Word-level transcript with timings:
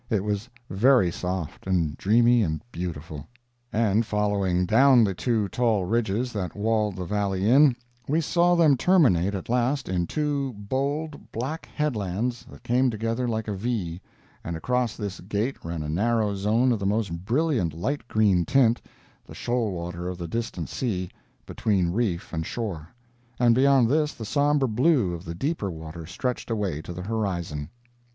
It 0.09 0.23
was 0.23 0.49
very 0.67 1.11
soft, 1.11 1.67
and 1.67 1.95
dreamy, 1.95 2.41
and 2.41 2.63
beautiful. 2.71 3.27
And 3.71 4.03
following 4.03 4.65
down 4.65 5.03
the 5.03 5.13
two 5.13 5.47
tall 5.49 5.85
ridges 5.85 6.33
that 6.33 6.55
walled 6.55 6.95
the 6.95 7.05
valley 7.05 7.47
in, 7.47 7.75
we 8.07 8.19
saw 8.19 8.55
them 8.55 8.77
terminate 8.77 9.35
at 9.35 9.47
last 9.47 9.87
in 9.87 10.07
two 10.07 10.53
bold, 10.53 11.29
black 11.31 11.67
headlands 11.75 12.43
that 12.49 12.63
came 12.63 12.89
together 12.89 13.27
like 13.27 13.47
a 13.47 13.53
V, 13.53 14.01
and 14.43 14.55
across 14.55 14.97
this 14.97 15.19
gate 15.19 15.63
ran 15.63 15.83
a 15.83 15.87
narrow 15.89 16.33
zone 16.33 16.71
of 16.71 16.79
the 16.79 16.87
most 16.87 17.23
brilliant 17.23 17.71
light 17.71 18.07
green 18.07 18.43
tint 18.43 18.81
(the 19.23 19.35
shoal 19.35 19.71
water 19.71 20.07
of 20.09 20.17
the 20.17 20.27
distant 20.27 20.67
sea, 20.67 21.11
between 21.45 21.91
reef 21.91 22.33
and 22.33 22.47
shore), 22.47 22.87
and 23.39 23.53
beyond 23.53 23.87
this 23.87 24.15
the 24.15 24.25
somber 24.25 24.65
blue 24.65 25.13
of 25.13 25.25
the 25.25 25.35
deeper 25.35 25.69
water 25.69 26.07
stretched 26.07 26.49
away 26.49 26.81
to 26.81 26.91
the 26.91 27.03
horizon. 27.03 27.69